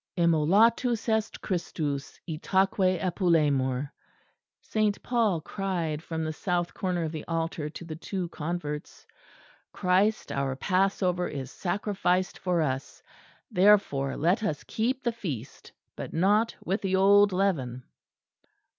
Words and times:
"Immolatus 0.17 1.07
est 1.07 1.39
Christus. 1.41 2.19
Itaque 2.27 2.97
epulemur," 2.99 3.91
Saint 4.59 4.99
Paul 5.03 5.41
cried 5.41 6.01
from 6.01 6.23
the 6.23 6.33
south 6.33 6.73
corner 6.73 7.03
of 7.03 7.11
the 7.11 7.23
altar 7.25 7.69
to 7.69 7.85
the 7.85 7.95
two 7.95 8.27
converts. 8.29 9.05
"Christ 9.71 10.31
our 10.31 10.55
Passover 10.55 11.27
is 11.27 11.51
sacrificed 11.51 12.39
for 12.39 12.63
us; 12.63 13.03
therefore 13.51 14.17
let 14.17 14.41
us 14.43 14.63
keep 14.63 15.03
the 15.03 15.11
feast, 15.11 15.71
but 15.95 16.13
not 16.13 16.55
with 16.65 16.81
the 16.81 16.95
old 16.95 17.31
leaven." 17.31 17.83